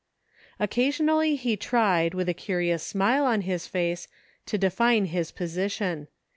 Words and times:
Occa 0.59 0.87
sionally 0.87 1.37
he 1.37 1.55
tried, 1.55 2.15
with 2.15 2.27
a 2.27 2.33
curious 2.33 2.81
smile 2.81 3.23
on 3.23 3.41
his 3.41 3.67
face, 3.67 4.07
to 4.47 4.57
define 4.57 5.05
his 5.05 5.29
position. 5.29 6.07